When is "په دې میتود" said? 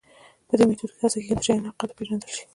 0.47-0.91